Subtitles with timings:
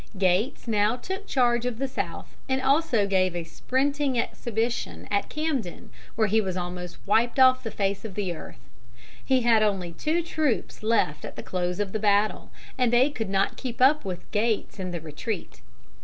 [0.17, 5.91] Gates now took charge of the South, and also gave a sprinting exhibition at Camden,
[6.15, 8.71] where he was almost wiped off the face of the earth.
[9.23, 13.29] He had only two troops left at the close of the battle, and they could
[13.29, 15.61] not keep up with Gates in the retreat.